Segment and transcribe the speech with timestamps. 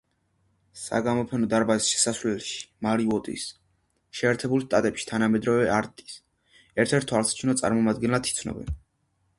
[0.83, 2.55] საგამოფენო დარბაზის შესასვლელში
[2.87, 3.45] მარი ვოტის,
[4.21, 6.19] შეერთებულ შტატებში თანამედროვე არტის
[6.87, 8.77] ერთერთ თვალსაჩინო წარმომადგენლად იცნობენ.